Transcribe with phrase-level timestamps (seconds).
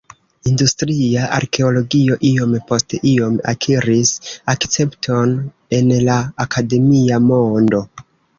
[0.51, 4.15] Industria arkeologio iom post iom akiris
[4.55, 5.37] akcepton
[5.79, 6.17] en la
[6.49, 7.85] akademia mondo.